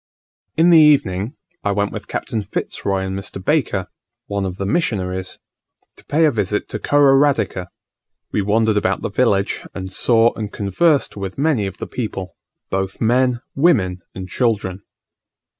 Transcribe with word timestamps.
In 0.57 0.71
the 0.71 0.79
evening 0.79 1.35
I 1.63 1.71
went 1.73 1.91
with 1.91 2.07
Captain 2.07 2.41
Fitz 2.41 2.83
Roy 2.85 3.05
and 3.05 3.15
Mr. 3.15 3.37
Baker, 3.39 3.85
one 4.25 4.45
of 4.47 4.57
the 4.57 4.65
missionaries, 4.65 5.37
to 5.95 6.03
pay 6.03 6.25
a 6.25 6.31
visit 6.31 6.67
to 6.69 6.79
Kororadika: 6.79 7.67
we 8.31 8.41
wandered 8.41 8.77
about 8.77 9.03
the 9.03 9.11
village, 9.11 9.61
and 9.75 9.91
saw 9.93 10.33
and 10.33 10.51
conversed 10.51 11.17
with 11.17 11.37
many 11.37 11.67
of 11.67 11.77
the 11.77 11.85
people, 11.85 12.35
both 12.71 12.99
men, 12.99 13.41
women, 13.55 13.99
and 14.15 14.27
children. 14.27 14.81